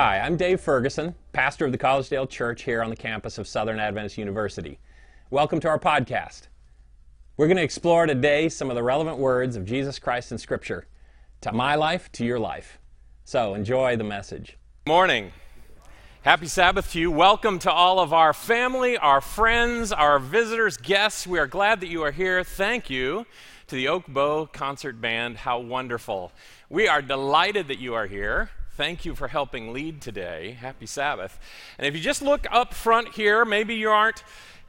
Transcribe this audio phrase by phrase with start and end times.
[0.00, 3.80] Hi, I'm Dave Ferguson, pastor of the Collegedale Church here on the campus of Southern
[3.80, 4.78] Adventist University.
[5.28, 6.42] Welcome to our podcast.
[7.36, 10.86] We're going to explore today some of the relevant words of Jesus Christ in Scripture
[11.40, 12.78] to my life, to your life.
[13.24, 14.56] So enjoy the message.
[14.86, 15.32] Morning.
[16.22, 17.10] Happy Sabbath to you.
[17.10, 21.26] Welcome to all of our family, our friends, our visitors, guests.
[21.26, 22.44] We are glad that you are here.
[22.44, 23.26] Thank you
[23.66, 25.38] to the Oak Bow Concert Band.
[25.38, 26.30] How wonderful.
[26.70, 28.50] We are delighted that you are here.
[28.78, 30.52] Thank you for helping lead today.
[30.52, 31.40] Happy Sabbath.
[31.78, 34.22] And if you just look up front here, maybe you aren't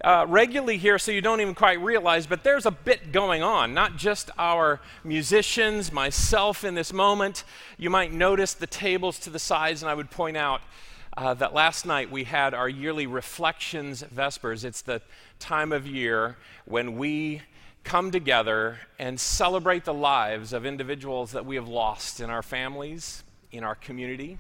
[0.04, 3.76] uh, regularly here, so you don't even quite realize, but there's a bit going on.
[3.76, 7.44] Not just our musicians, myself in this moment.
[7.78, 10.62] You might notice the tables to the sides, and I would point out
[11.16, 14.66] uh, that last night we had our yearly Reflections Vespers.
[14.66, 15.04] It's the
[15.38, 17.44] time of year when we
[17.84, 23.24] come together and celebrate the lives of individuals that we have lost in our families,
[23.52, 24.38] in our community.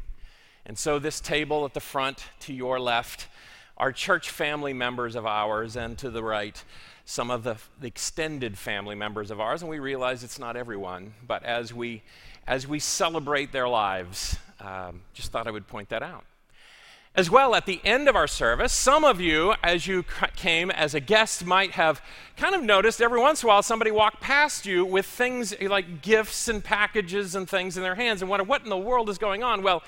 [0.66, 3.28] And so, this table at the front to your left
[3.78, 6.62] are church family members of ours, and to the right,
[7.06, 9.62] some of the, extended family members of ours.
[9.62, 12.04] And we realize it's not everyone, but as we,
[12.46, 16.26] as we celebrate their lives, um, just thought I would point that out.
[17.16, 20.94] As well, at the end of our service, some of you, as you came as
[20.94, 22.02] a guest, might have
[22.38, 26.04] kind of noticed every once in a while somebody walked past you with things like
[26.04, 29.18] gifts and packages and things in their hands and wonder what in the world is
[29.18, 29.64] going on.
[29.64, 29.82] Well,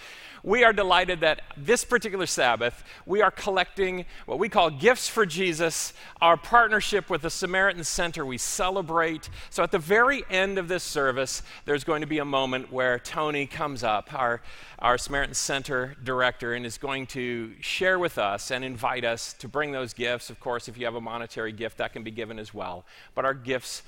[0.43, 5.25] we are delighted that this particular Sabbath, we are collecting what we call Gifts for
[5.25, 8.25] Jesus, our partnership with the Samaritan Center.
[8.25, 9.29] We celebrate.
[9.49, 12.99] So at the very end of this service, there's going to be a moment where
[12.99, 14.41] Tony comes up, our,
[14.79, 19.47] our Samaritan Center director, and is going to share with us and invite us to
[19.47, 20.29] bring those gifts.
[20.29, 22.85] Of course, if you have a monetary gift, that can be given as well.
[23.13, 23.83] But our gifts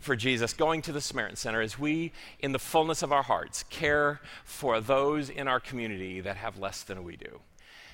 [0.00, 3.64] for Jesus, going to the Samaritan Center as we, in the fullness of our hearts,
[3.64, 7.40] care for those in our community that have less than we do.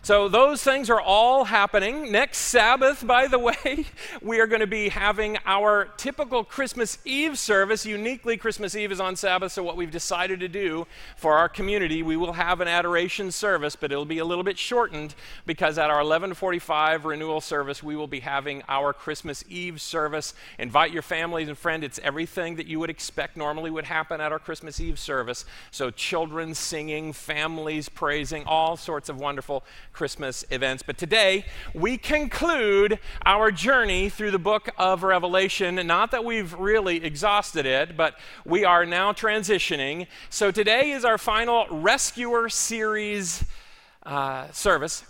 [0.05, 2.11] So, those things are all happening.
[2.11, 3.87] Next Sabbath, by the way,
[4.21, 7.87] we are going to be having our typical Christmas Eve service.
[7.87, 12.03] Uniquely, Christmas Eve is on Sabbath, so what we've decided to do for our community,
[12.03, 15.15] we will have an adoration service, but it'll be a little bit shortened
[15.47, 20.35] because at our 1145 renewal service, we will be having our Christmas Eve service.
[20.59, 21.85] Invite your families and friends.
[21.85, 25.45] It's everything that you would expect normally would happen at our Christmas Eve service.
[25.71, 29.62] So, children singing, families praising, all sorts of wonderful
[29.93, 30.83] Christmas events.
[30.83, 31.45] But today,
[31.75, 35.75] we conclude our journey through the book of Revelation.
[35.87, 40.07] Not that we've really exhausted it, but we are now transitioning.
[40.31, 43.45] So today is our final Rescuer series
[44.05, 45.05] uh, service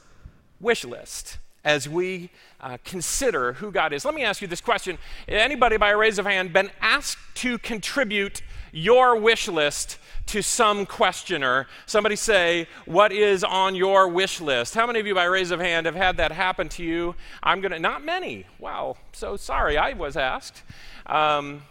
[0.60, 4.04] wish list as we uh, consider who God is.
[4.04, 4.98] Let me ask you this question.
[5.28, 10.86] Anybody, by a raise of hand, been asked to contribute your wish list to some
[10.86, 11.66] questioner.
[11.86, 14.74] Somebody say, What is on your wish list?
[14.74, 17.14] How many of you, by raise of hand, have had that happen to you?
[17.42, 18.46] I'm going to, not many.
[18.58, 20.62] Wow, so sorry I was asked.
[21.06, 21.62] Um,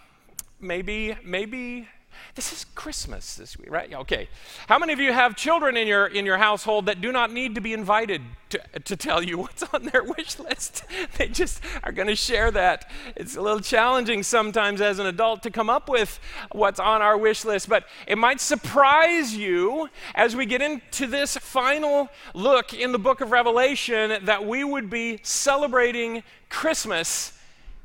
[0.59, 1.87] maybe, maybe
[2.35, 3.93] this is Christmas this week, right?
[3.93, 4.29] Okay.
[4.67, 7.55] How many of you have children in your in your household that do not need
[7.55, 10.83] to be invited to, to tell you what's on their wish list?
[11.17, 12.89] they just are going to share that.
[13.15, 16.19] It's a little challenging sometimes as an adult to come up with
[16.53, 21.35] what's on our wish list, but it might surprise you as we get into this
[21.35, 27.37] final look in the book of Revelation that we would be celebrating Christmas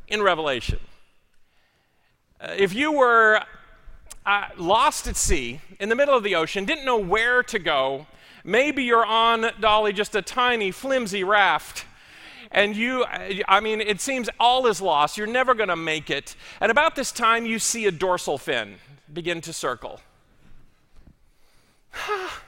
[0.06, 0.78] in Revelation.
[2.40, 3.40] Uh, if you were
[4.26, 8.06] uh, lost at sea in the middle of the ocean, didn't know where to go.
[8.44, 11.86] Maybe you're on, Dolly, just a tiny, flimsy raft.
[12.50, 13.04] And you,
[13.48, 15.16] I mean, it seems all is lost.
[15.16, 16.36] You're never going to make it.
[16.60, 18.76] And about this time, you see a dorsal fin
[19.12, 20.00] begin to circle.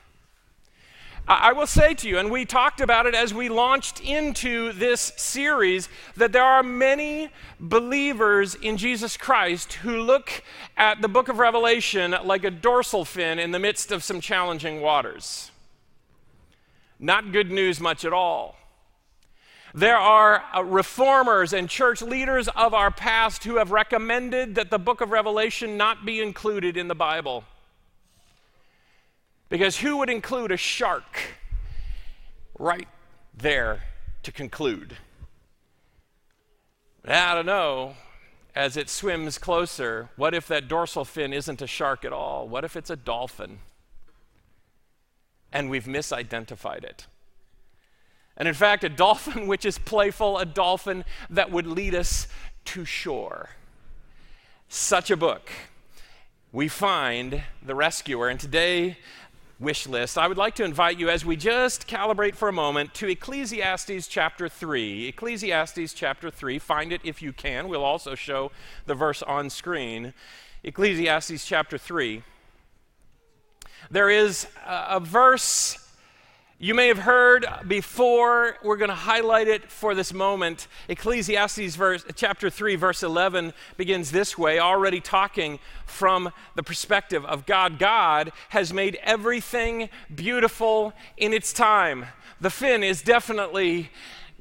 [1.31, 5.13] I will say to you, and we talked about it as we launched into this
[5.19, 7.29] series, that there are many
[7.61, 10.43] believers in Jesus Christ who look
[10.75, 14.81] at the book of Revelation like a dorsal fin in the midst of some challenging
[14.81, 15.51] waters.
[16.99, 18.57] Not good news, much at all.
[19.75, 24.79] There are uh, reformers and church leaders of our past who have recommended that the
[24.79, 27.45] book of Revelation not be included in the Bible.
[29.49, 31.19] Because who would include a shark
[32.59, 32.89] right
[33.37, 33.83] there
[34.23, 34.97] to conclude?
[37.07, 37.95] I don't know.
[38.55, 42.49] As it swims closer, what if that dorsal fin isn't a shark at all?
[42.49, 43.61] What if it's a dolphin?
[45.53, 47.07] And we've misidentified it.
[48.37, 52.27] And in fact, a dolphin which is playful, a dolphin that would lead us
[52.67, 53.51] to shore.
[54.69, 55.51] Such a book.
[56.53, 58.29] We find the rescuer.
[58.29, 58.99] And today,
[59.61, 62.95] wish list, I would like to invite you as we just calibrate for a moment
[62.95, 65.09] to Ecclesiastes chapter 3.
[65.09, 67.69] Ecclesiastes chapter 3, find it if you can.
[67.69, 68.53] We'll also show
[68.87, 70.15] the verse on screen.
[70.63, 72.23] Ecclesiastes chapter 3.
[73.91, 75.88] There is a, a verse
[76.61, 80.67] you may have heard before, we're going to highlight it for this moment.
[80.89, 87.47] Ecclesiastes verse, chapter 3, verse 11 begins this way, already talking from the perspective of
[87.47, 87.79] God.
[87.79, 92.07] God has made everything beautiful in its time.
[92.41, 93.91] The fin is definitely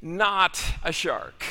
[0.02, 1.44] not a shark.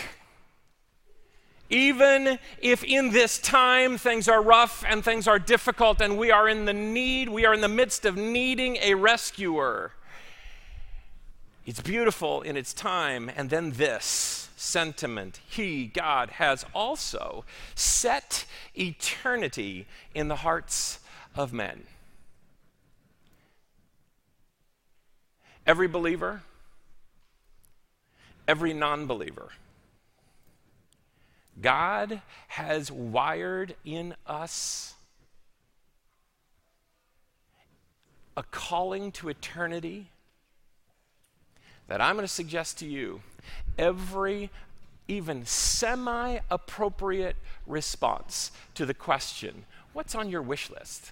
[1.70, 6.50] Even if in this time things are rough and things are difficult and we are
[6.50, 9.94] in the need, we are in the midst of needing a rescuer
[11.68, 13.30] it's beautiful in its time.
[13.36, 17.44] And then this sentiment He, God, has also
[17.76, 19.86] set eternity
[20.16, 21.00] in the hearts
[21.36, 21.84] of men.
[25.68, 26.44] Every believer,
[28.48, 29.50] every non believer,
[31.62, 34.94] God has wired in us
[38.38, 40.12] a calling to eternity
[41.88, 43.22] that I'm going to suggest to you
[43.78, 44.50] every
[45.08, 47.36] even semi appropriate
[47.66, 51.12] response to the question what's on your wish list?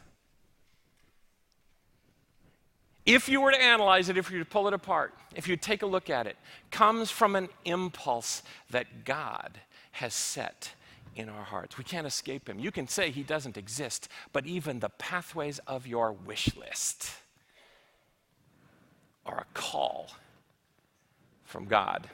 [3.05, 5.57] If you were to analyze it, if you were to pull it apart, if you
[5.57, 6.37] take a look at it,
[6.71, 9.59] comes from an impulse that God
[9.91, 10.71] has set
[11.15, 11.77] in our hearts.
[11.77, 12.59] We can't escape him.
[12.59, 17.11] You can say he doesn't exist, but even the pathways of your wish list
[19.25, 20.09] are a call
[21.55, 22.09] from God.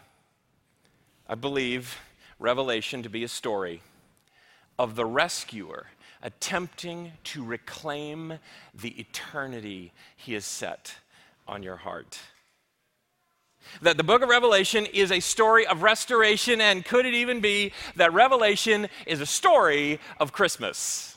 [1.28, 1.98] I believe
[2.38, 3.82] Revelation to be a story
[4.78, 5.88] of the rescuer
[6.22, 8.38] attempting to reclaim
[8.72, 10.94] the eternity he has set
[11.48, 12.20] on your heart.
[13.82, 17.74] That the book of Revelation is a story of restoration, and could it even be
[17.96, 21.16] that Revelation is a story of Christmas?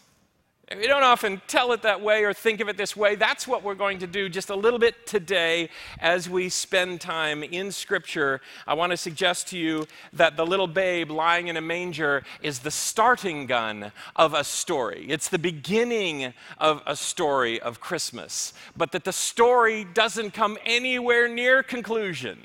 [0.70, 3.16] We don't often tell it that way or think of it this way.
[3.16, 5.68] That's what we're going to do just a little bit today
[5.98, 8.40] as we spend time in Scripture.
[8.66, 12.60] I want to suggest to you that the little babe lying in a manger is
[12.60, 15.04] the starting gun of a story.
[15.06, 21.28] It's the beginning of a story of Christmas, but that the story doesn't come anywhere
[21.28, 22.38] near conclusion.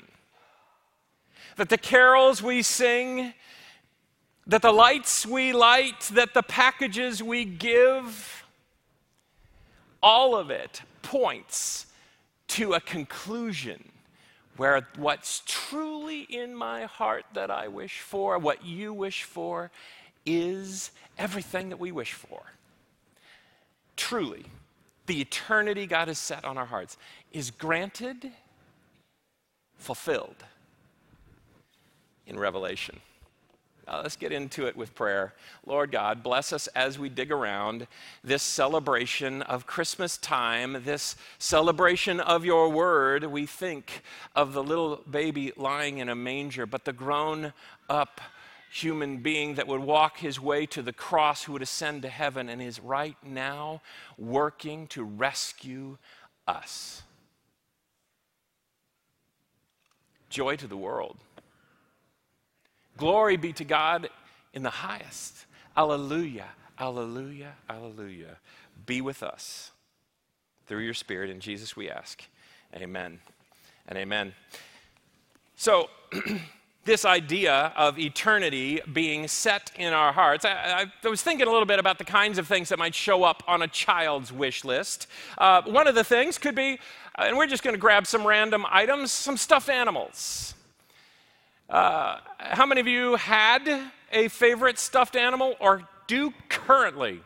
[1.56, 3.32] That the carols we sing,
[4.50, 8.44] that the lights we light, that the packages we give,
[10.02, 11.86] all of it points
[12.48, 13.84] to a conclusion
[14.56, 19.70] where what's truly in my heart that I wish for, what you wish for,
[20.26, 22.42] is everything that we wish for.
[23.94, 24.46] Truly,
[25.06, 26.96] the eternity God has set on our hearts
[27.32, 28.32] is granted,
[29.78, 30.42] fulfilled
[32.26, 32.98] in Revelation.
[33.90, 35.34] Uh, let's get into it with prayer.
[35.66, 37.88] Lord God, bless us as we dig around
[38.22, 43.24] this celebration of Christmas time, this celebration of your word.
[43.24, 44.02] We think
[44.36, 47.52] of the little baby lying in a manger, but the grown
[47.88, 48.20] up
[48.70, 52.48] human being that would walk his way to the cross, who would ascend to heaven,
[52.48, 53.82] and is right now
[54.16, 55.98] working to rescue
[56.46, 57.02] us.
[60.28, 61.16] Joy to the world.
[63.00, 64.10] Glory be to God
[64.52, 65.46] in the highest.
[65.74, 66.44] Alleluia,
[66.78, 68.36] alleluia, alleluia.
[68.84, 69.70] Be with us
[70.66, 71.30] through your Spirit.
[71.30, 72.22] In Jesus we ask.
[72.76, 73.18] Amen
[73.88, 74.34] and amen.
[75.56, 75.88] So,
[76.84, 81.64] this idea of eternity being set in our hearts, I, I, was thinking a little
[81.64, 85.06] bit about the kinds of things that might show up on a child's wish list.
[85.38, 86.78] Uh, one of the things could be,
[87.16, 90.52] and we're just going to grab some random items, some stuffed animals.
[91.70, 97.20] Uh, how many of you had a favorite stuffed animal or do currently?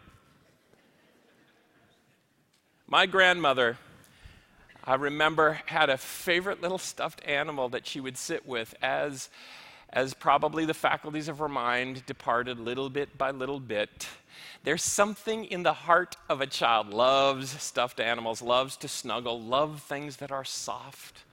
[2.87, 3.79] My grandmother,
[4.85, 9.31] I remember, had a favorite little stuffed animal that she would sit with as,
[9.89, 14.07] as probably the faculties of her mind departed little bit by little bit.
[14.63, 19.81] There's something in the heart of a child loves stuffed animals, loves to snuggle, love
[19.81, 21.24] things that are soft.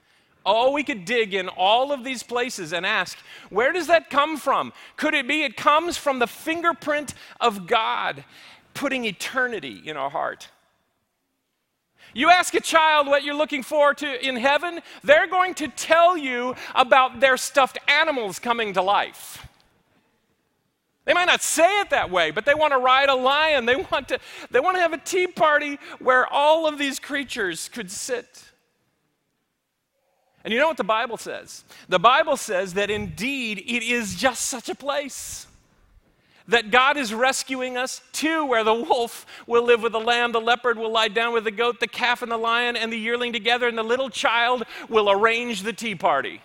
[0.44, 3.16] Oh, we could dig in all of these places and ask,
[3.50, 4.72] where does that come from?
[4.96, 8.24] Could it be it comes from the fingerprint of God
[8.74, 10.48] putting eternity in our heart?
[12.14, 16.16] You ask a child what you're looking for to in heaven, they're going to tell
[16.16, 19.46] you about their stuffed animals coming to life.
[21.04, 23.66] They might not say it that way, but they want to ride a lion.
[23.66, 24.18] They want to,
[24.50, 28.51] they want to have a tea party where all of these creatures could sit.
[30.44, 31.64] And you know what the Bible says?
[31.88, 35.46] The Bible says that indeed it is just such a place.
[36.48, 40.40] That God is rescuing us to where the wolf will live with the lamb, the
[40.40, 43.32] leopard will lie down with the goat, the calf and the lion and the yearling
[43.32, 46.40] together, and the little child will arrange the tea party.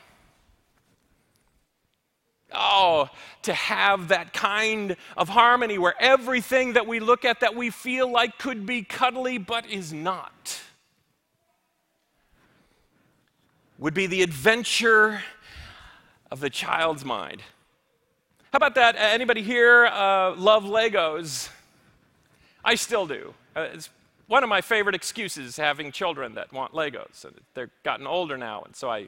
[2.53, 3.09] Oh,
[3.41, 8.09] to have that kind of harmony where everything that we look at that we feel
[8.09, 10.61] like could be cuddly but is not
[13.77, 15.21] would be the adventure
[16.31, 17.41] of the child's mind.
[18.51, 18.95] How about that?
[18.97, 21.49] Anybody here uh, love Legos?
[22.65, 23.33] I still do.
[23.55, 23.89] Uh, it's
[24.27, 27.25] one of my favorite excuses having children that want Legos.
[27.53, 29.07] They're gotten older now, and so I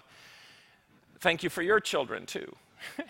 [1.19, 2.55] thank you for your children too.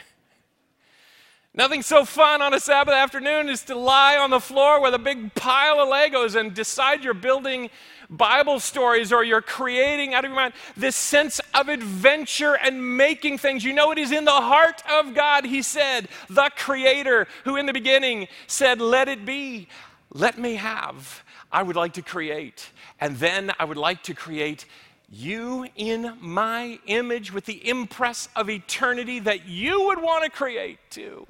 [1.54, 5.00] Nothing so fun on a Sabbath afternoon is to lie on the floor with a
[5.00, 7.70] big pile of Legos and decide you're building
[8.10, 13.38] Bible stories or you're creating out of your mind this sense of adventure and making
[13.38, 13.64] things.
[13.64, 17.66] You know, it is in the heart of God, He said, the Creator, who in
[17.68, 19.68] the beginning said, Let it be,
[20.12, 21.24] let me have.
[21.52, 22.70] I would like to create.
[23.00, 24.66] And then I would like to create
[25.12, 30.78] you in my image with the impress of eternity that you would want to create
[30.90, 31.26] too.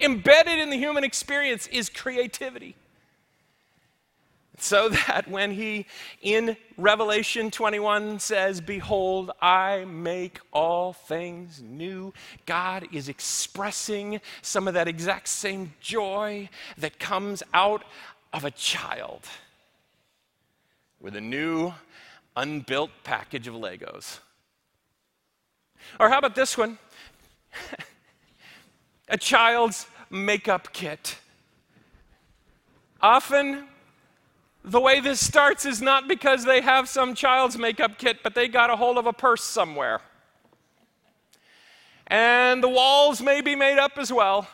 [0.00, 2.74] Embedded in the human experience is creativity.
[4.58, 5.86] So that when he
[6.22, 12.14] in Revelation 21 says, Behold, I make all things new,
[12.46, 17.82] God is expressing some of that exact same joy that comes out
[18.32, 19.26] of a child
[21.00, 21.72] with a new,
[22.36, 24.20] unbuilt package of Legos.
[26.00, 26.78] Or how about this one?
[29.08, 31.18] a child's makeup kit.
[33.00, 33.64] Often,
[34.64, 38.48] the way this starts is not because they have some child's makeup kit, but they
[38.48, 40.00] got a hold of a purse somewhere.
[42.06, 44.48] And the walls may be made up as well.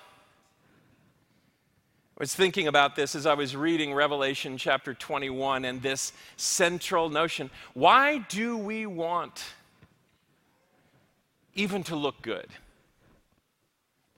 [2.19, 7.09] I was thinking about this as I was reading Revelation chapter 21 and this central
[7.09, 7.49] notion.
[7.73, 9.43] Why do we want
[11.55, 12.49] even to look good?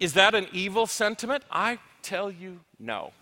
[0.00, 1.44] Is that an evil sentiment?
[1.50, 3.12] I tell you no.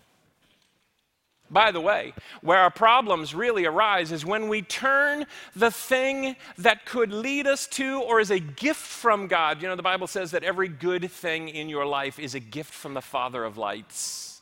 [1.51, 6.85] By the way, where our problems really arise is when we turn the thing that
[6.85, 9.61] could lead us to or is a gift from God.
[9.61, 12.73] You know, the Bible says that every good thing in your life is a gift
[12.73, 14.41] from the Father of lights.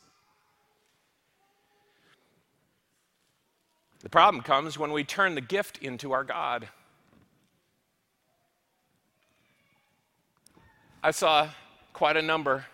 [4.02, 6.70] The problem comes when we turn the gift into our God.
[11.02, 11.50] I saw
[11.92, 12.68] quite a number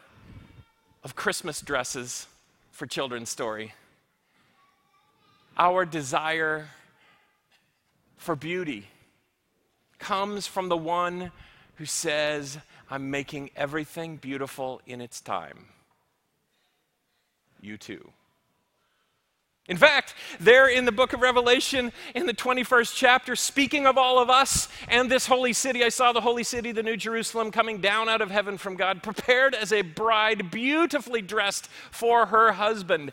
[1.05, 2.27] of Christmas dresses
[2.71, 3.73] for Children's Story.
[5.57, 6.69] Our desire
[8.17, 8.87] for beauty
[9.99, 11.31] comes from the one
[11.75, 12.57] who says,
[12.89, 15.67] I'm making everything beautiful in its time.
[17.61, 18.11] You too.
[19.67, 24.19] In fact, there in the book of Revelation, in the 21st chapter, speaking of all
[24.19, 27.81] of us and this holy city, I saw the holy city, the New Jerusalem, coming
[27.81, 33.11] down out of heaven from God, prepared as a bride, beautifully dressed for her husband.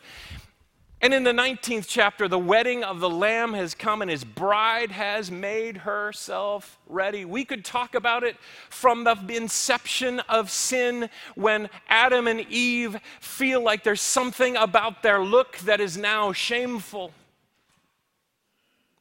[1.03, 4.93] And in the 19th chapter, the wedding of the Lamb has come and his bride
[4.93, 7.25] has made herself ready.
[7.25, 8.37] We could talk about it
[8.71, 15.25] from the inception of sin when Adam and Eve feel like there's something about their
[15.25, 17.11] look that is now shameful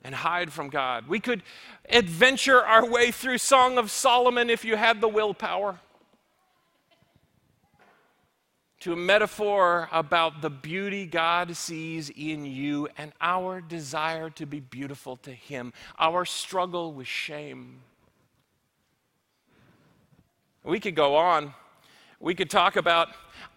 [0.03, 1.07] and hide from God.
[1.07, 1.43] We could
[1.87, 5.79] adventure our way through Song of Solomon if you had the willpower
[8.81, 14.59] to a metaphor about the beauty God sees in you and our desire to be
[14.59, 17.81] beautiful to Him, our struggle with shame.
[20.63, 21.53] We could go on.
[22.19, 23.09] We could talk about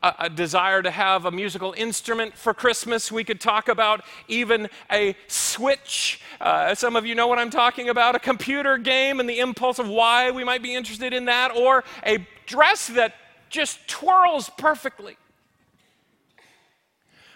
[0.02, 3.10] a, a, desire to have a musical instrument for Christmas.
[3.10, 6.20] We could talk about even a switch.
[6.38, 9.78] Uh, some of you know what I'm talking about a computer game and the impulse
[9.78, 13.14] of why we might be interested in that, or a dress that
[13.54, 15.16] just twirls perfectly.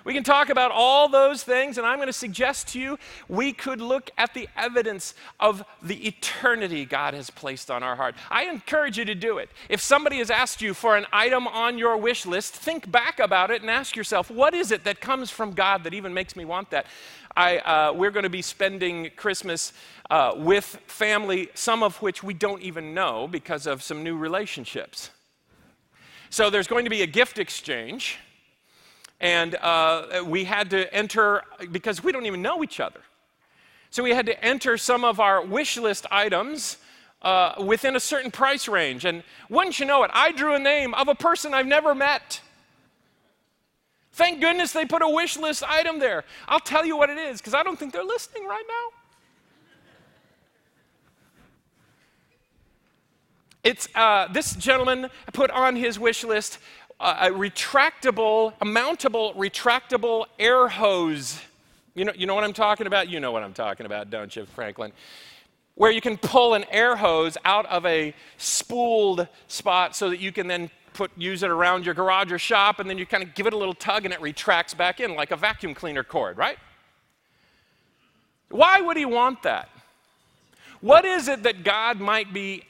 [0.05, 2.99] We can talk about all those things, and I'm going to suggest to you
[3.29, 8.15] we could look at the evidence of the eternity God has placed on our heart.
[8.31, 9.51] I encourage you to do it.
[9.69, 13.51] If somebody has asked you for an item on your wish list, think back about
[13.51, 16.47] it and ask yourself, what is it that comes from God that even makes me
[16.47, 16.87] want that?
[17.37, 19.75] I, uh, we're going to be spending Christmas
[20.09, 25.11] uh, with family, some of which we don't even know because of some new relationships.
[26.31, 28.19] So there's going to be a gift exchange.
[29.21, 31.43] And uh, we had to enter,
[31.73, 33.01] because we don't even know each other.
[33.91, 36.77] So we had to enter some of our wish list items
[37.23, 39.05] uh, within a certain price range.
[39.05, 42.41] And wouldn't you know it, I drew a name of a person I've never met.
[44.13, 46.25] Thank goodness they put a wish list item there.
[46.47, 48.98] I'll tell you what it is, because I don't think they're listening right now.
[53.69, 56.59] It's uh, this gentleman put on his wish list
[56.99, 61.39] uh, a retractable, a mountable, retractable air hose.
[61.95, 63.11] You know, you know what I'm talking about?
[63.11, 64.91] You know what I'm talking about, don't you, Franklin?
[65.75, 70.33] Where you can pull an air hose out of a spooled spot so that you
[70.33, 73.35] can then put, use it around your garage or shop, and then you kind of
[73.35, 76.39] give it a little tug and it retracts back in like a vacuum cleaner cord,
[76.39, 76.57] right?
[78.49, 79.69] Why would he want that?
[80.81, 82.65] What is it that God might be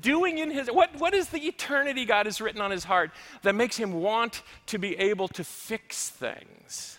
[0.00, 3.10] doing in his what, what is the eternity God has written on his heart
[3.42, 6.98] that makes him want to be able to fix things?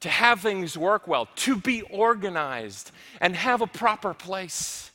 [0.00, 4.90] To have things work well, to be organized and have a proper place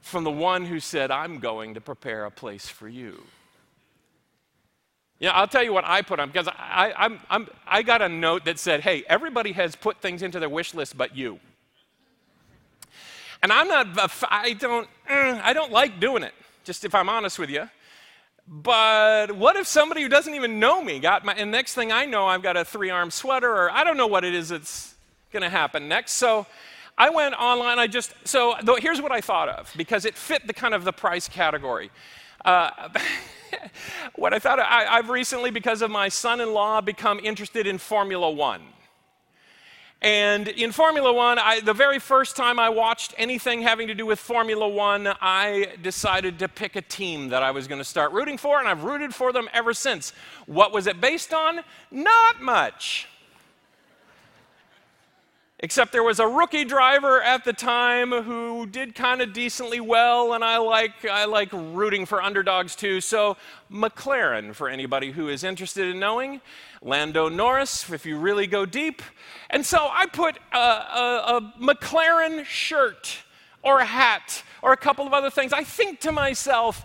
[0.00, 3.22] from the one who said, I'm going to prepare a place for you.
[5.20, 8.08] Yeah, I'll tell you what I put on because I, I'm, I'm, I got a
[8.08, 11.38] note that said, hey, everybody has put things into their wish list but you.
[13.42, 13.88] And I'm not,
[14.30, 16.32] I don't, mm, I don't like doing it,
[16.64, 17.68] just if I'm honest with you.
[18.46, 22.06] But what if somebody who doesn't even know me got my, and next thing I
[22.06, 24.94] know, I've got a three arm sweater, or I don't know what it is that's
[25.32, 26.12] going to happen next.
[26.12, 26.46] So
[26.96, 30.52] I went online, I just, so here's what I thought of, because it fit the
[30.52, 31.90] kind of the price category.
[32.44, 32.90] Uh,
[34.14, 37.78] what I thought, I, I've recently, because of my son in law, become interested in
[37.78, 38.62] Formula One.
[40.02, 44.04] And in Formula One, I, the very first time I watched anything having to do
[44.04, 48.10] with Formula One, I decided to pick a team that I was going to start
[48.10, 50.12] rooting for, and I've rooted for them ever since.
[50.46, 51.60] What was it based on?
[51.92, 53.06] Not much.
[55.64, 60.32] Except there was a rookie driver at the time who did kind of decently well,
[60.32, 63.00] and I like, I like rooting for underdogs too.
[63.00, 63.36] So,
[63.70, 66.40] McLaren, for anybody who is interested in knowing,
[66.82, 69.02] Lando Norris, if you really go deep.
[69.50, 73.18] And so I put a, a, a McLaren shirt
[73.62, 75.52] or a hat or a couple of other things.
[75.52, 76.84] I think to myself,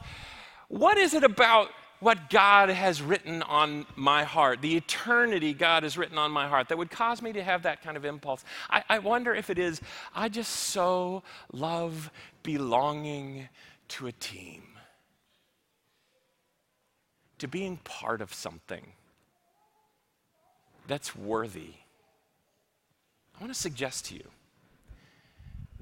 [0.67, 5.97] what is it about what God has written on my heart, the eternity God has
[5.97, 8.43] written on my heart, that would cause me to have that kind of impulse.
[8.69, 9.81] I, I, wonder if it is,
[10.13, 12.11] I just so love
[12.43, 13.49] belonging
[13.89, 14.63] to a team,
[17.39, 18.93] to being part of something
[20.87, 21.73] that's worthy.
[23.35, 24.29] I want to suggest to you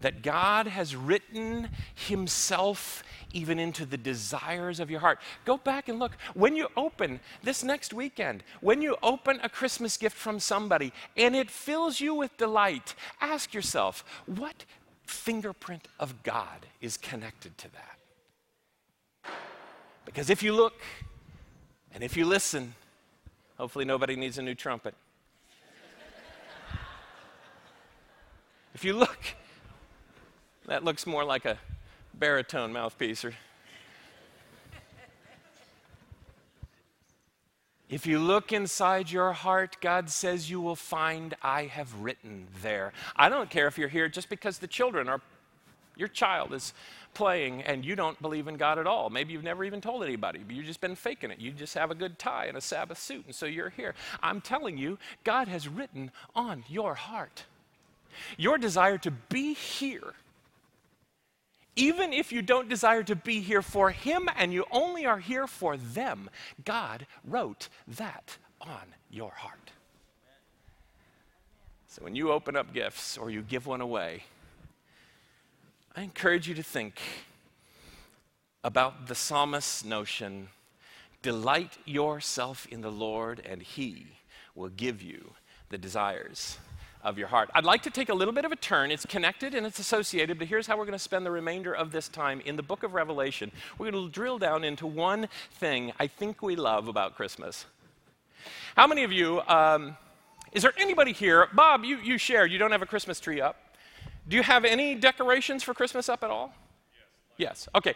[0.06, 5.18] that God has written Himself even into the desires of your heart.
[5.46, 6.12] Go back and look.
[6.36, 11.36] When you open this next weekend, when you open a Christmas gift from somebody and
[11.36, 14.65] it fills you with delight, ask yourself, what
[15.08, 19.34] fingerprint of God is connected to that?
[20.06, 20.80] Because if you look
[21.96, 22.76] and if you listen,
[23.58, 24.94] hopefully nobody needs a new trumpet.
[28.76, 29.18] If you look
[30.67, 31.58] that looks more like a
[32.13, 33.23] baritone mouthpiece.
[33.23, 33.34] Or
[37.89, 42.93] if you look inside your heart, God says you will find I have written there.
[43.15, 45.21] I don't care if you're here just because the children are,
[45.95, 46.73] your child is
[47.13, 49.10] playing and you don't believe in God at all.
[49.10, 51.39] Maybe you've never even told anybody, but you've just been faking it.
[51.39, 53.93] You just have a good tie and a Sabbath suit, and so you're here.
[54.21, 57.45] I'm telling you, God has written on your heart
[58.38, 60.13] your desire to be here
[61.75, 65.47] even if you don't desire to be here for Him and you only are here
[65.47, 66.29] for them,
[66.63, 69.71] God wrote that on your heart.
[71.88, 74.23] So when you open up gifts or you give one away,
[75.95, 76.99] I encourage you to think
[78.63, 80.49] about the psalmist's notion
[81.21, 84.07] delight yourself in the Lord, and He
[84.53, 85.33] will give you
[85.69, 86.59] the desires
[87.06, 87.50] of your heart.
[87.54, 88.91] I'd like to take a little bit of a turn.
[88.91, 91.91] It's connected and it's associated, but here's how we're going to spend the remainder of
[91.91, 93.52] this time in the book of Revelation.
[93.78, 97.65] We're going to drill down into one thing I think we love about Christmas.
[98.76, 99.96] How many of you, um,
[100.52, 101.48] is there anybody here?
[101.54, 103.58] Bob, you, you shared, you don't have a Christmas tree up.
[104.28, 106.54] Do you have any decorations for Christmas up at all?
[107.38, 107.68] Yes.
[107.68, 107.70] Yes.
[107.76, 107.94] Okay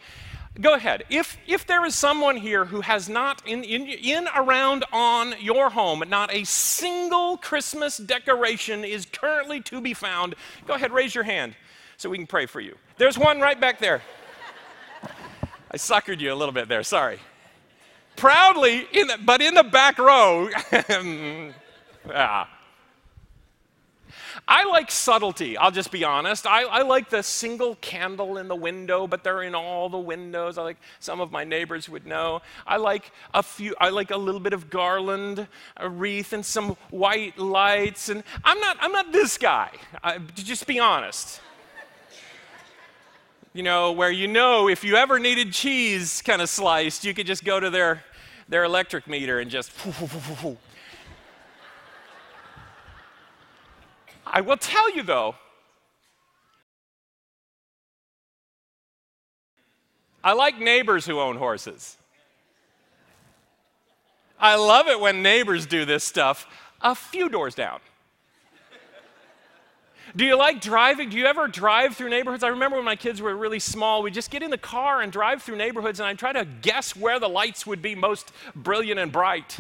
[0.60, 1.04] go ahead.
[1.10, 5.70] If, if there is someone here who has not, in, in, in, around, on your
[5.70, 10.36] home, not a single Christmas decoration is currently to be found,
[10.68, 11.56] go ahead, raise your hand
[11.98, 12.76] so we can pray for you.
[12.98, 14.02] There's one right back there.
[15.72, 17.20] I suckered you a little bit there, sorry.
[18.16, 20.50] Proudly, in the, but in the back row.
[20.72, 20.84] yeah.
[22.10, 22.48] Mm,
[24.48, 26.48] I like subtlety, I'll just be honest.
[26.48, 30.58] I, I, like the single candle in the window, but they're in all the windows.
[30.58, 32.42] I like some of my neighbors would know.
[32.66, 35.48] I like a few, I like a little bit of garland,
[35.78, 38.10] a wreath, and some white lights.
[38.10, 39.72] And I'm not, I'm not this guy,
[40.04, 41.42] I, just be honest
[43.54, 47.26] you know, where you know if you ever needed cheese kind of sliced, you could
[47.26, 48.04] just go to their,
[48.48, 49.72] their electric meter and just.
[54.32, 55.36] I will tell you though,
[60.24, 61.98] I like neighbors who own horses.
[64.40, 66.48] I love it when neighbors do this stuff
[66.82, 67.80] a few doors down.
[70.16, 71.10] Do you like driving?
[71.10, 72.44] Do you ever drive through neighborhoods?
[72.44, 75.12] I remember when my kids were really small, we'd just get in the car and
[75.12, 79.00] drive through neighborhoods, and I'd try to guess where the lights would be most brilliant
[79.00, 79.60] and bright.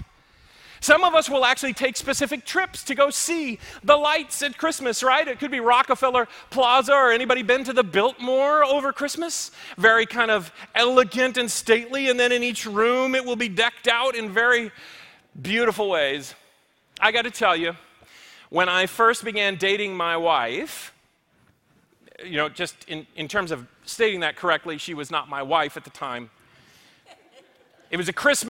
[0.82, 5.04] Some of us will actually take specific trips to go see the lights at Christmas,
[5.04, 5.28] right?
[5.28, 9.52] It could be Rockefeller Plaza or anybody been to the Biltmore over Christmas?
[9.78, 13.88] Very kind of elegant and stately, and then in each room it will be decked
[13.88, 14.72] out in very
[15.42, 16.34] beautiful ways.
[17.00, 17.76] I got to tell you,
[18.50, 20.94] when I first began dating my wife,
[22.26, 25.78] you know, just in, in terms of stating that correctly, she was not my wife
[25.78, 26.30] at the time.
[27.92, 28.50] It was a Christmas.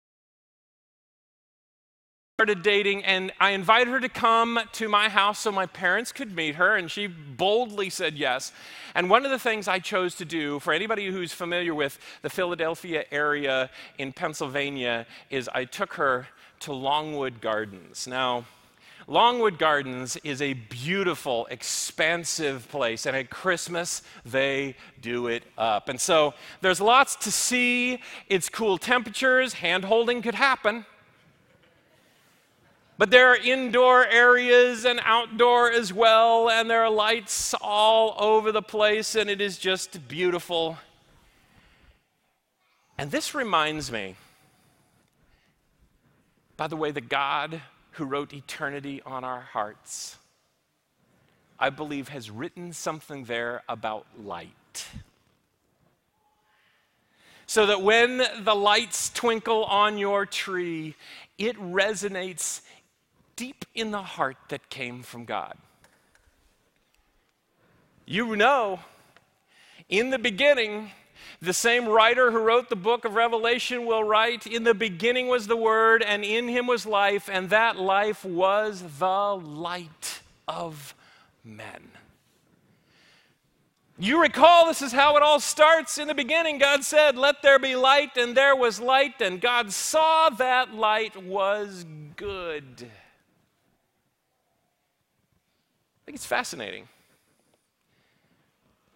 [2.40, 6.34] Started dating, and I invited her to come to my house so my parents could
[6.34, 8.50] meet her, and she boldly said yes.
[8.94, 12.30] And one of the things I chose to do, for anybody who's familiar with the
[12.30, 16.28] Philadelphia area in Pennsylvania, is I took her
[16.60, 18.06] to Longwood Gardens.
[18.06, 18.46] Now,
[19.06, 25.90] Longwood Gardens is a beautiful, expansive place, and at Christmas, they do it up.
[25.90, 28.00] And so there's lots to see.
[28.28, 30.86] It's cool temperatures, hand holding could happen.
[33.00, 38.52] But there are indoor areas and outdoor as well, and there are lights all over
[38.52, 40.76] the place, and it is just beautiful.
[42.98, 44.16] And this reminds me,
[46.58, 50.18] by the way, the God who wrote eternity on our hearts,
[51.58, 54.84] I believe has written something there about light.
[57.46, 60.96] So that when the lights twinkle on your tree,
[61.38, 62.60] it resonates
[63.40, 65.56] deep in the heart that came from God.
[68.04, 68.80] You know,
[69.88, 70.90] in the beginning,
[71.40, 75.46] the same writer who wrote the book of Revelation will write In the beginning was
[75.46, 80.94] the Word, and in him was life, and that life was the light of
[81.42, 81.92] men.
[83.98, 85.96] You recall this is how it all starts.
[85.96, 89.72] In the beginning, God said, Let there be light, and there was light, and God
[89.72, 92.90] saw that light was good.
[95.99, 96.88] I think it's fascinating.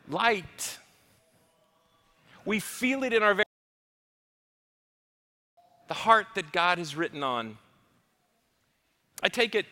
[0.08, 0.78] Light
[2.44, 3.44] we feel it in our very
[5.86, 7.56] the heart that God has written on.
[9.22, 9.66] I take it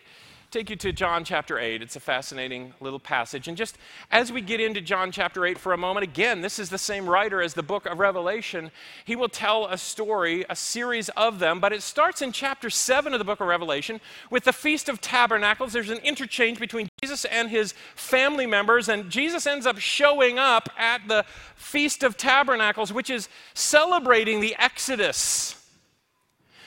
[0.52, 1.80] take you to John chapter 8.
[1.80, 3.48] It's a fascinating little passage.
[3.48, 3.78] And just
[4.10, 7.08] as we get into John chapter 8 for a moment, again, this is the same
[7.08, 8.70] writer as the book of Revelation.
[9.06, 13.14] He will tell a story, a series of them, but it starts in chapter 7
[13.14, 15.72] of the book of Revelation with the Feast of Tabernacles.
[15.72, 20.68] There's an interchange between Jesus and his family members, and Jesus ends up showing up
[20.76, 21.24] at the
[21.56, 25.64] Feast of Tabernacles, which is celebrating the Exodus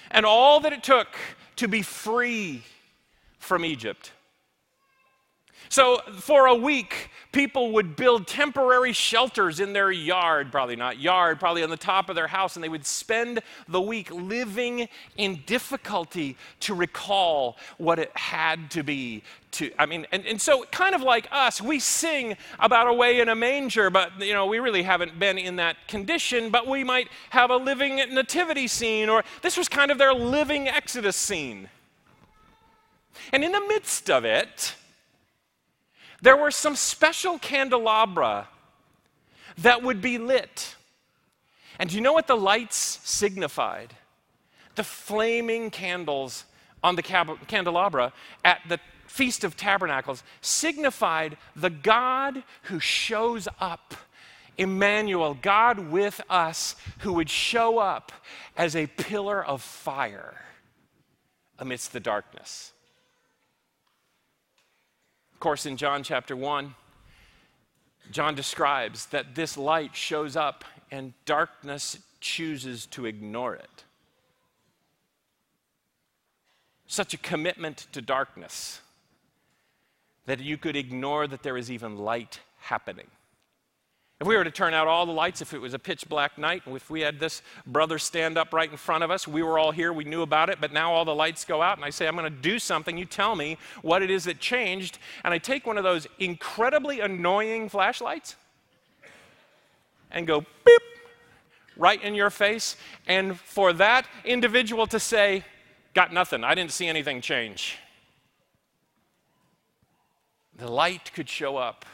[0.10, 1.10] and all that it took
[1.58, 2.64] to be free
[3.46, 4.12] from Egypt.
[5.70, 11.40] So, for a week, people would build temporary shelters in their yard, probably not yard,
[11.40, 15.42] probably on the top of their house, and they would spend the week living in
[15.46, 19.24] difficulty to recall what it had to be.
[19.52, 23.30] To, I mean, and, and so kind of like us, we sing about away in
[23.30, 27.10] a manger, but you know, we really haven't been in that condition, but we might
[27.32, 31.70] have a living nativity scene, or this was kind of their living Exodus scene.
[33.32, 34.76] And in the midst of it,
[36.22, 38.48] there were some special candelabra
[39.60, 40.76] that would be lit.
[41.78, 43.94] And do you know what the lights signified?
[44.76, 46.46] The flaming candles
[46.84, 53.96] on the candelabra at the Feast of Tabernacles signified the God who shows up.
[54.58, 58.12] Emmanuel, God with us, who would show up
[58.56, 60.42] as a pillar of fire
[61.60, 62.72] amidst the darkness.
[65.46, 66.74] Of course, in John chapter 1,
[68.10, 73.84] John describes that this light shows up and darkness chooses to ignore it.
[76.88, 78.82] Such a commitment to darkness
[80.26, 83.12] that you could ignore that there is even light happening.
[84.22, 86.38] If we were to turn out all the lights, if it was a pitch black
[86.38, 89.44] night, and if we had this brother stand up right in front of us, we
[89.44, 91.84] were all here, we knew about it, but now all the lights go out, and
[91.84, 95.00] I say, I'm going to do something, you tell me what it is that changed,
[95.26, 98.38] and I take one of those incredibly annoying flashlights
[100.12, 100.82] and go beep
[101.76, 105.44] right in your face, and for that individual to say,
[105.94, 107.78] Got nothing, I didn't see anything change.
[110.58, 111.86] The light could show up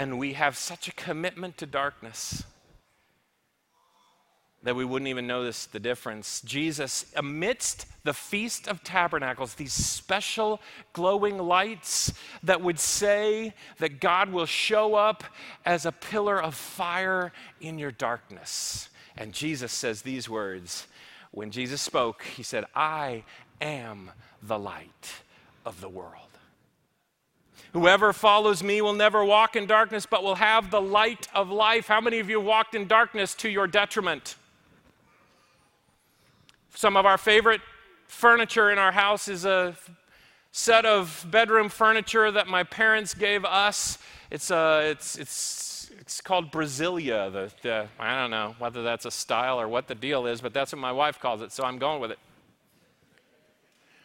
[0.00, 2.44] and we have such a commitment to darkness
[4.62, 6.40] that we wouldn't even notice the difference.
[6.40, 10.58] Jesus, amidst the Feast of Tabernacles, these special
[10.94, 15.22] glowing lights that would say that God will show up
[15.66, 18.88] as a pillar of fire in your darkness.
[19.18, 20.86] And Jesus says these words.
[21.30, 23.24] When Jesus spoke, he said, I
[23.60, 25.12] am the light
[25.66, 26.29] of the world.
[27.72, 31.86] Whoever follows me will never walk in darkness, but will have the light of life.
[31.86, 34.34] How many of you walked in darkness to your detriment?
[36.74, 37.60] Some of our favorite
[38.08, 39.76] furniture in our house is a
[40.50, 43.98] set of bedroom furniture that my parents gave us.
[44.32, 47.32] It's, uh, it's, it's, it's called Brasilia.
[47.32, 50.52] The, the, I don't know whether that's a style or what the deal is, but
[50.52, 52.18] that's what my wife calls it, so I'm going with it.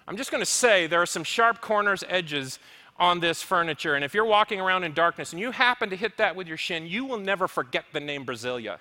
[0.07, 2.59] I'm just going to say there are some sharp corners, edges
[2.97, 3.95] on this furniture.
[3.95, 6.57] And if you're walking around in darkness and you happen to hit that with your
[6.57, 8.79] shin, you will never forget the name Brasilia.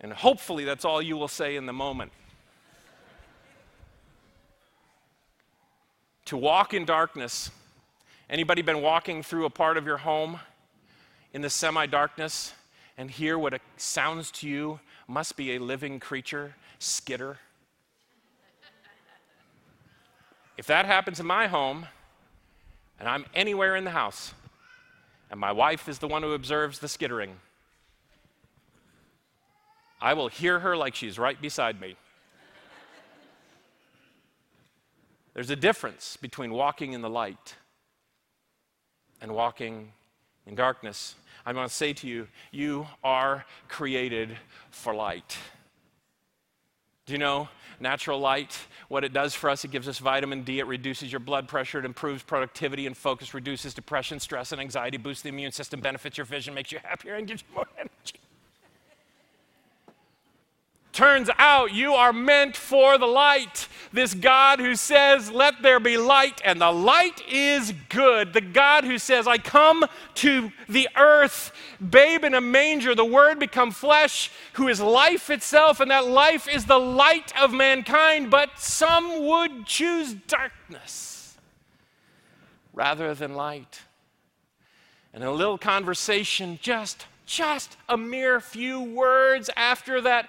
[0.00, 2.12] and hopefully that's all you will say in the moment.
[6.26, 7.50] To walk in darkness.
[8.28, 10.40] Anybody been walking through a part of your home
[11.34, 12.54] in the semi-darkness
[12.96, 17.38] and hear what it sounds to you must be a living creature skitter?
[20.56, 21.86] If that happens in my home,
[22.98, 24.34] and I'm anywhere in the house,
[25.30, 27.36] and my wife is the one who observes the skittering,
[30.00, 31.96] I will hear her like she's right beside me.
[35.34, 37.54] There's a difference between walking in the light
[39.20, 39.92] and walking
[40.46, 41.14] in darkness.
[41.46, 44.36] I want to say to you, you are created
[44.70, 45.38] for light.
[47.06, 47.48] Do you know
[47.80, 48.56] natural light?
[48.88, 51.80] What it does for us, it gives us vitamin D, it reduces your blood pressure,
[51.80, 56.16] it improves productivity and focus, reduces depression, stress, and anxiety, boosts the immune system, benefits
[56.16, 58.21] your vision, makes you happier, and gives you more energy.
[60.92, 63.66] Turns out you are meant for the light.
[63.94, 68.34] This God who says, Let there be light, and the light is good.
[68.34, 71.52] The God who says, I come to the earth,
[71.90, 76.46] babe in a manger, the Word become flesh, who is life itself, and that life
[76.46, 78.30] is the light of mankind.
[78.30, 81.38] But some would choose darkness
[82.74, 83.80] rather than light.
[85.14, 90.28] And in a little conversation, just, just a mere few words after that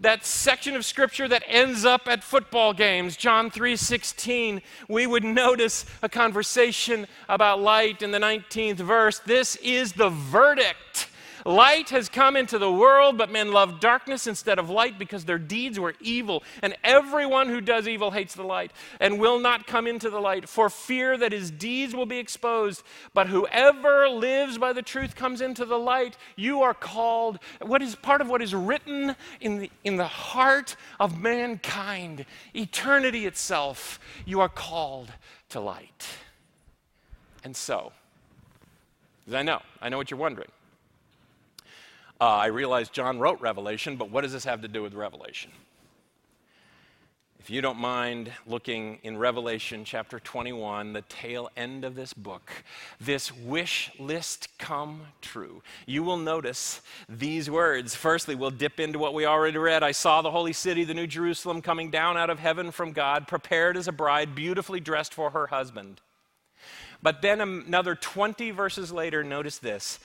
[0.00, 5.84] that section of scripture that ends up at football games john 3.16 we would notice
[6.02, 9.18] a conversation about light in the 19th verse.
[9.20, 11.08] This is the verdict
[11.44, 15.38] Light has come into the world, but men love darkness instead of light because their
[15.38, 16.42] deeds were evil.
[16.62, 20.48] And everyone who does evil hates the light and will not come into the light
[20.48, 22.82] for fear that his deeds will be exposed.
[23.14, 26.16] But whoever lives by the truth comes into the light.
[26.36, 30.76] You are called, what is part of what is written in the, in the heart
[30.98, 33.98] of mankind, eternity itself.
[34.24, 35.12] You are called
[35.50, 36.06] to light.
[37.42, 37.92] And so,
[39.32, 40.48] I know, I know what you're wondering.
[42.20, 45.50] Uh, I realize John wrote Revelation, but what does this have to do with Revelation?
[47.38, 52.52] If you don't mind looking in Revelation chapter 21, the tail end of this book,
[53.00, 57.94] this wish list come true, you will notice these words.
[57.94, 59.82] Firstly, we'll dip into what we already read.
[59.82, 63.26] I saw the holy city, the new Jerusalem, coming down out of heaven from God,
[63.26, 66.02] prepared as a bride, beautifully dressed for her husband.
[67.02, 69.98] But then another 20 verses later, notice this.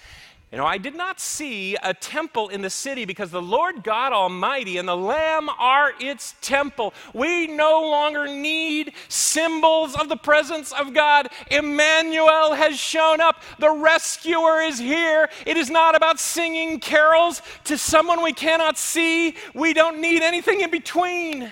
[0.52, 4.14] You know, I did not see a temple in the city because the Lord God
[4.14, 6.94] Almighty and the Lamb are its temple.
[7.14, 11.30] We no longer need symbols of the presence of God.
[11.50, 13.42] Emmanuel has shown up.
[13.60, 15.30] The rescuer is here.
[15.46, 19.36] It is not about singing carols to someone we cannot see.
[19.56, 21.52] We don't need anything in between.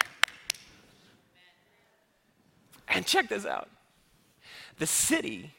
[2.88, 3.70] And check this out
[4.78, 5.54] the city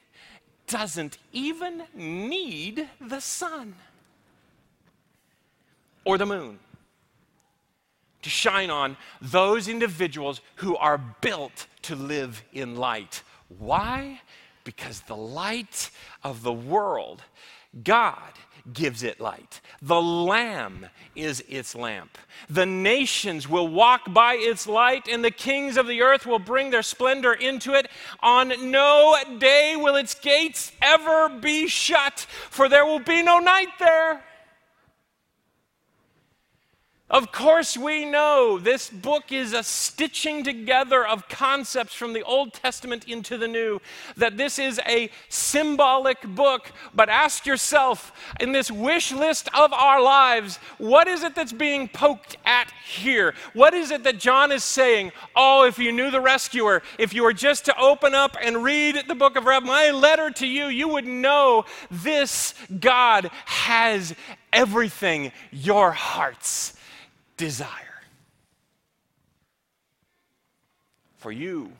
[0.66, 3.74] doesn't even need the sun.
[6.04, 6.58] or the moon
[8.22, 13.22] to shine on those individuals who are built to live in light.
[13.58, 14.20] Why?
[14.64, 15.90] Because the light
[16.22, 17.22] of the world,
[17.82, 18.32] God
[18.72, 19.60] gives it light.
[19.82, 22.16] The Lamb is its lamp.
[22.48, 26.70] The nations will walk by its light, and the kings of the earth will bring
[26.70, 27.88] their splendor into it.
[28.20, 33.68] On no day will its gates ever be shut, for there will be no night
[33.78, 34.24] there.
[37.14, 42.52] Of course, we know this book is a stitching together of concepts from the Old
[42.52, 43.80] Testament into the New,
[44.16, 46.72] that this is a symbolic book.
[46.92, 51.86] But ask yourself, in this wish list of our lives, what is it that's being
[51.86, 53.34] poked at here?
[53.52, 55.12] What is it that John is saying?
[55.36, 59.04] Oh, if you knew the rescuer, if you were just to open up and read
[59.06, 64.16] the book of Rev, my letter to you, you would know this God has
[64.52, 66.74] everything your hearts
[67.36, 68.02] desire.
[71.16, 71.72] For you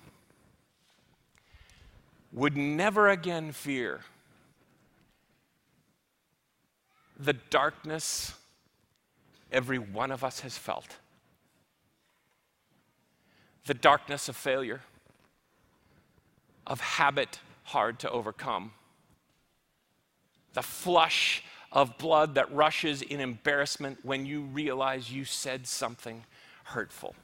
[2.32, 4.00] would never again fear
[7.18, 8.34] the darkness
[9.52, 10.96] every one of us has felt
[13.66, 14.80] the darkness of failure,
[16.66, 18.72] of habit hard to overcome,
[20.52, 21.42] the flush
[21.74, 26.24] of blood that rushes in embarrassment when you realize you said something
[26.66, 27.16] hurtful.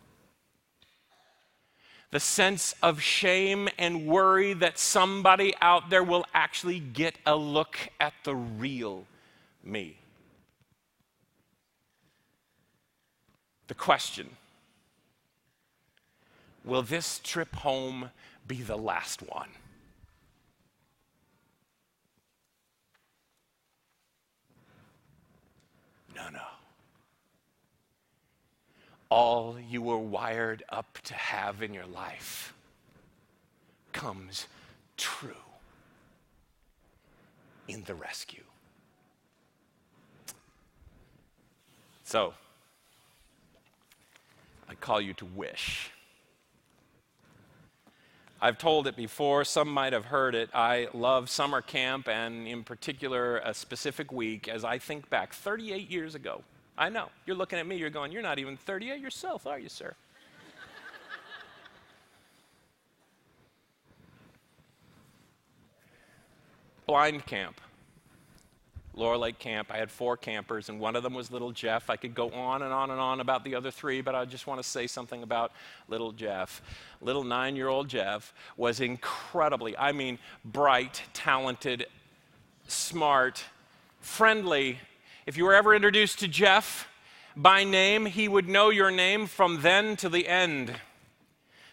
[2.10, 7.78] The sense of shame and worry that somebody out there will actually get a look
[8.00, 9.06] at the real
[9.62, 9.96] me.
[13.68, 14.30] The question
[16.64, 18.10] Will this trip home
[18.46, 19.48] be the last one?
[26.24, 26.44] No, no.
[29.08, 32.54] All you were wired up to have in your life
[33.92, 34.46] comes
[34.96, 35.34] true
[37.66, 38.42] in the rescue.
[42.04, 42.34] So,
[44.68, 45.90] I call you to wish.
[48.42, 50.48] I've told it before, some might have heard it.
[50.54, 55.90] I love summer camp and, in particular, a specific week as I think back 38
[55.90, 56.42] years ago.
[56.78, 59.68] I know, you're looking at me, you're going, You're not even 38 yourself, are you,
[59.68, 59.94] sir?
[66.86, 67.60] Blind camp.
[68.94, 69.70] Laurel Lake Camp.
[69.70, 71.90] I had four campers, and one of them was little Jeff.
[71.90, 74.46] I could go on and on and on about the other three, but I just
[74.46, 75.52] want to say something about
[75.88, 76.60] little Jeff.
[77.00, 81.86] Little nine year old Jeff was incredibly, I mean, bright, talented,
[82.66, 83.44] smart,
[84.00, 84.78] friendly.
[85.26, 86.88] If you were ever introduced to Jeff
[87.36, 90.74] by name, he would know your name from then to the end.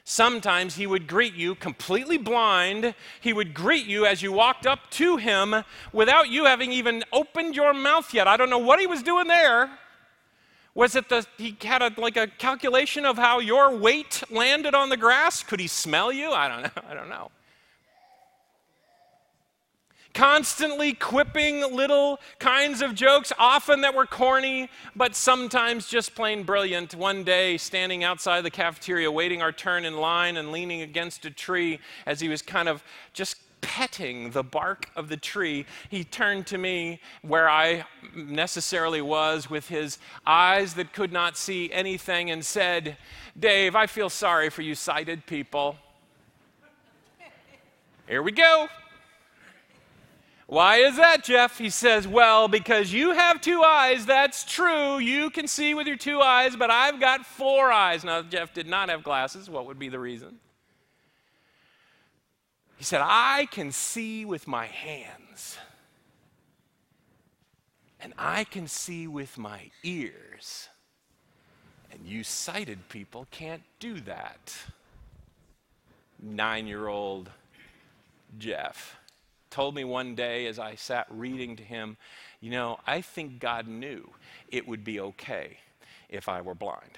[0.09, 2.95] Sometimes he would greet you completely blind.
[3.19, 7.57] He would greet you as you walked up to him without you having even opened
[7.57, 8.25] your mouth yet.
[8.25, 9.69] I don't know what he was doing there.
[10.73, 14.87] Was it the he had a, like a calculation of how your weight landed on
[14.87, 15.43] the grass?
[15.43, 16.31] Could he smell you?
[16.31, 16.83] I don't know.
[16.89, 17.29] I don't know
[20.17, 26.95] constantly quipping little kinds of jokes, often that were corny, but sometimes just plain brilliant.
[26.95, 31.29] One day, standing outside the cafeteria, waiting our turn in line and leaning against a
[31.29, 31.77] tree
[32.07, 36.57] as he was kind of just petting the bark of the tree, he turned to
[36.57, 42.97] me where I necessarily was with his eyes that could not see anything and said,
[43.39, 45.75] Dave, I feel sorry for you sighted people.
[48.07, 48.67] Here we go.
[50.47, 51.57] Why is that, Jeff?
[51.57, 54.97] He says, Well, because you have two eyes, that's true.
[54.97, 58.05] You can see with your two eyes, but I've got four eyes.
[58.05, 59.49] Now, Jeff did not have glasses.
[59.49, 60.39] What would be the reason?
[62.77, 65.57] He said, I can see with my hands,
[67.99, 70.69] and I can see with my ears.
[71.91, 74.55] And you sighted people can't do that.
[76.21, 77.29] Nine year old
[78.37, 78.97] Jeff
[79.49, 81.97] told me one day as I sat reading to him,
[82.39, 84.11] You know, I think God knew
[84.49, 85.57] it would be okay
[86.09, 86.97] if I were blind.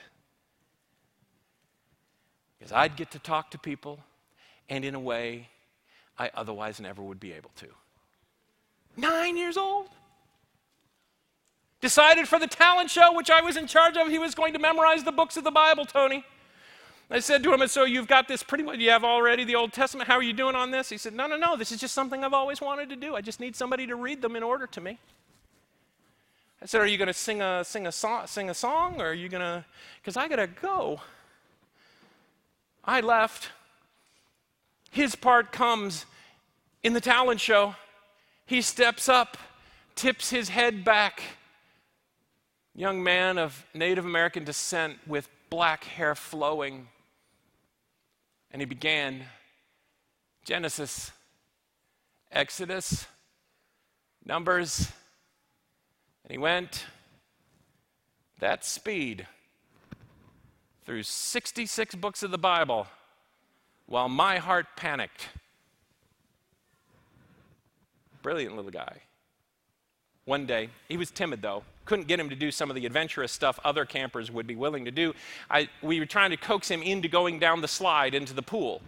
[2.57, 3.99] Because I'd get to talk to people,
[4.67, 5.49] and in a way,
[6.17, 7.67] I otherwise never would be able to.
[8.97, 9.87] Nine years old.
[11.79, 14.59] Decided for the talent show, which I was in charge of, he was going to
[14.59, 16.25] memorize the books of the Bible, Tony.
[17.11, 19.73] I said to him, so you've got this pretty much, you have already the Old
[19.73, 20.07] Testament.
[20.07, 20.89] How are you doing on this?
[20.89, 23.15] He said, no, no, no, this is just something I've always wanted to do.
[23.15, 24.99] I just need somebody to read them in order to me.
[26.61, 29.07] I said, Are you going to sing a, sing, a song, sing a song or
[29.07, 29.63] are you going to?
[30.01, 30.99] Because I got to go.
[32.83, 33.49] I left.
[34.91, 36.05] His part comes
[36.83, 37.75] in the talent show.
[38.45, 39.37] He steps up,
[39.95, 41.21] tips his head back.
[42.75, 46.87] Young man of Native American descent with black hair flowing.
[48.51, 49.23] And he began
[50.43, 51.11] Genesis,
[52.31, 53.07] Exodus,
[54.25, 54.91] Numbers,
[56.23, 56.85] and he went
[58.39, 59.27] that speed
[60.85, 62.87] through 66 books of the Bible
[63.85, 65.29] while my heart panicked.
[68.21, 69.01] Brilliant little guy.
[70.25, 73.31] One day, he was timid though, couldn't get him to do some of the adventurous
[73.31, 75.11] stuff other campers would be willing to do.
[75.49, 78.83] I, we were trying to coax him into going down the slide into the pool.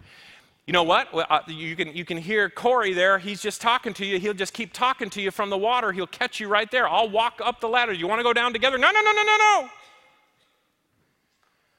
[0.68, 1.08] You know what?
[1.12, 3.18] Uh, you, can, you can hear Corey there.
[3.18, 4.20] He's just talking to you.
[4.20, 5.90] He'll just keep talking to you from the water.
[5.90, 6.88] He'll catch you right there.
[6.88, 7.92] I'll walk up the ladder.
[7.92, 8.78] You want to go down together?
[8.78, 9.68] No, no, no, no, no, no.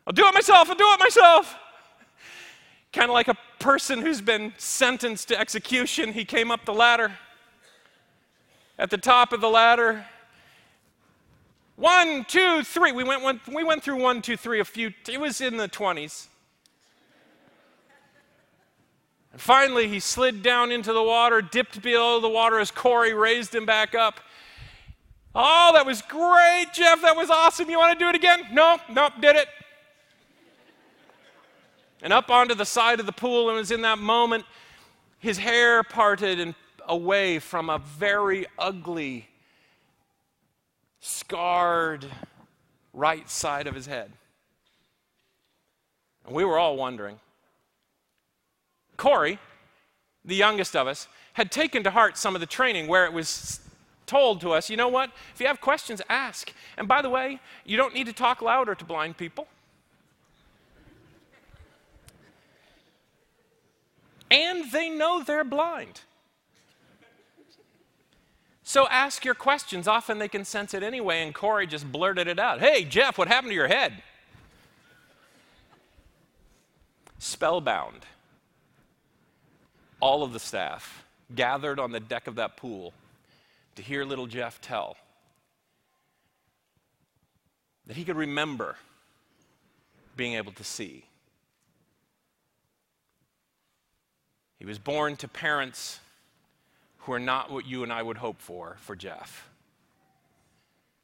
[0.05, 0.69] I'll do it myself.
[0.69, 1.55] I'll do it myself.
[2.91, 6.11] Kind of like a person who's been sentenced to execution.
[6.11, 7.13] He came up the ladder.
[8.77, 10.05] At the top of the ladder,
[11.75, 12.91] one, two, three.
[12.91, 15.67] We went, one, we went through one, two, three a few, it was in the
[15.67, 16.27] 20s.
[19.31, 23.53] And finally, he slid down into the water, dipped below the water as Corey raised
[23.53, 24.19] him back up.
[25.35, 27.01] Oh, that was great, Jeff.
[27.01, 27.69] That was awesome.
[27.69, 28.45] You want to do it again?
[28.51, 29.47] No, nope, did it.
[32.03, 34.45] And up onto the side of the pool, and it was in that moment
[35.17, 36.53] his hair parted and
[36.87, 39.27] away from a very ugly,
[41.03, 42.05] scarred
[42.93, 44.09] right side of his head.
[46.25, 47.19] And we were all wondering
[48.95, 49.37] Corey,
[50.23, 53.59] the youngest of us, had taken to heart some of the training where it was
[54.05, 55.11] told to us, you know what?
[55.33, 56.53] If you have questions, ask.
[56.77, 59.47] And by the way, you don't need to talk louder to blind people.
[64.31, 66.01] And they know they're blind.
[68.73, 69.87] So ask your questions.
[69.87, 72.59] Often they can sense it anyway, and Corey just blurted it out.
[72.59, 74.01] Hey, Jeff, what happened to your head?
[77.19, 77.99] Spellbound
[79.99, 81.05] all of the staff
[81.35, 82.93] gathered on the deck of that pool
[83.75, 84.97] to hear little Jeff tell
[87.85, 88.75] that he could remember
[90.17, 91.03] being able to see.
[94.57, 95.99] He was born to parents
[97.05, 99.49] who are not what you and I would hope for for Jeff.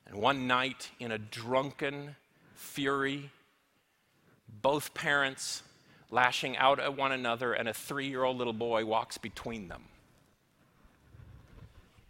[0.06, 2.16] And one night, in a drunken
[2.56, 3.30] fury,
[4.62, 5.62] both parents
[6.10, 9.84] lashing out at one another, and a three year old little boy walks between them.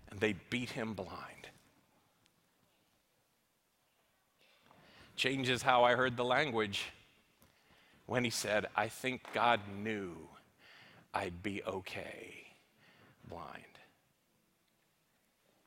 [0.10, 1.50] And they beat him blind.
[5.16, 6.86] Changes how I heard the language
[8.06, 10.16] when he said, I think God knew
[11.14, 12.36] I'd be okay
[13.28, 13.69] blind.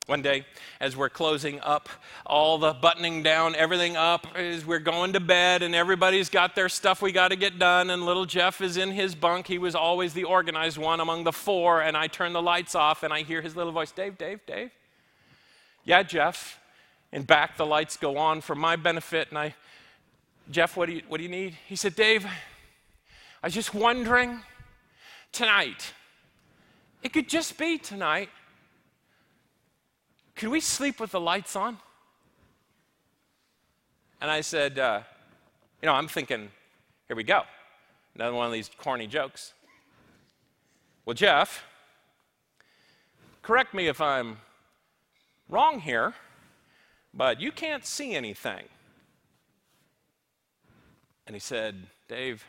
[0.06, 0.44] One day,
[0.80, 1.88] as we're closing up,
[2.26, 6.68] all the buttoning down, everything up, as we're going to bed, and everybody's got their
[6.68, 9.46] stuff we got to get done, and little Jeff is in his bunk.
[9.46, 13.04] He was always the organized one among the four, and I turn the lights off,
[13.04, 14.72] and I hear his little voice Dave, Dave, Dave.
[15.84, 16.58] Yeah, Jeff.
[17.12, 19.54] And back the lights go on for my benefit, and I,
[20.50, 21.56] Jeff, what do you, what do you need?
[21.68, 24.40] He said, Dave, I was just wondering
[25.30, 25.92] tonight,
[27.04, 28.30] it could just be tonight
[30.42, 31.78] can we sleep with the lights on?
[34.20, 35.02] And I said, uh,
[35.80, 36.50] You know, I'm thinking,
[37.06, 37.42] here we go.
[38.16, 39.52] Another one of these corny jokes.
[41.06, 41.64] Well, Jeff,
[43.42, 44.38] correct me if I'm
[45.48, 46.12] wrong here,
[47.14, 48.64] but you can't see anything.
[51.28, 52.44] And he said, Dave,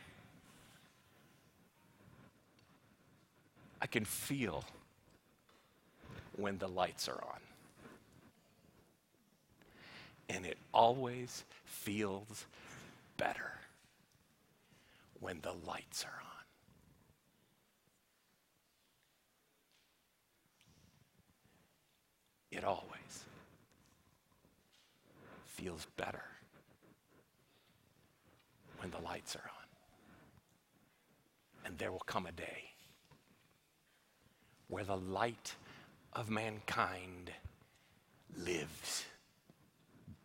[3.80, 4.64] I can feel
[6.34, 7.38] when the lights are on
[10.28, 12.46] and it always feels
[13.16, 13.52] better
[15.20, 16.44] when the lights are on.
[22.50, 23.24] It always
[25.46, 26.22] feels better
[28.78, 29.68] when the lights are on.
[31.64, 32.70] And there will come a day
[34.68, 35.54] where the light
[36.12, 37.30] of mankind
[38.36, 39.04] lives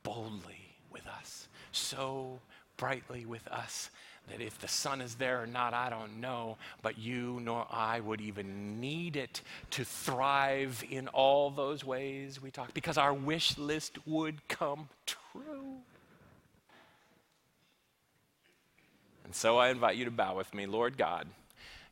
[0.10, 1.48] boldly with us.
[1.72, 2.40] So
[2.78, 3.92] brightly with us
[4.30, 8.00] that if the sun is there or not, I don't know, but you nor I
[8.00, 13.56] would even need it to thrive in all those ways we talked, because our wish
[13.60, 15.78] list would come true.
[19.26, 21.28] And so I invite you to bow with me, Lord God.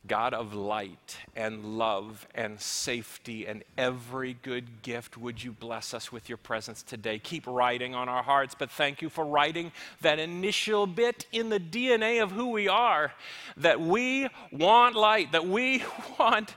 [0.06, 6.12] God of light and love and safety and every good gift, would you bless us
[6.12, 7.20] with your presence today?
[7.20, 9.72] Keep writing on our hearts, but thank you for writing
[10.02, 13.12] that initial bit in the DNA of who we are
[13.58, 15.84] that we want light, that we
[16.20, 16.56] want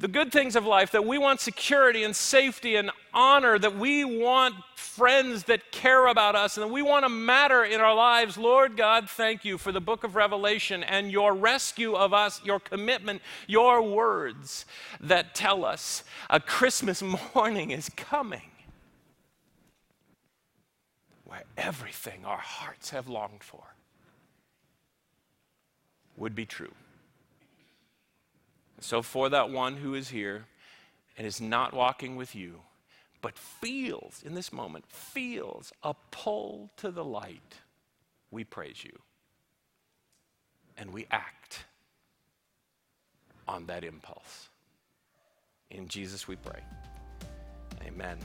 [0.00, 4.04] the good things of life, that we want security and safety and honor, that we
[4.04, 8.38] want friends that care about us, and that we want to matter in our lives.
[8.38, 12.60] Lord God, thank you for the book of Revelation and your rescue of us, your
[12.60, 14.66] commitment, your words
[15.00, 17.02] that tell us a Christmas
[17.34, 18.50] morning is coming
[21.24, 23.74] where everything our hearts have longed for
[26.16, 26.72] would be true.
[28.80, 30.46] So, for that one who is here
[31.16, 32.60] and is not walking with you,
[33.20, 37.54] but feels in this moment, feels a pull to the light,
[38.30, 38.96] we praise you.
[40.76, 41.64] And we act
[43.48, 44.48] on that impulse.
[45.70, 46.60] In Jesus we pray.
[47.84, 48.18] Amen.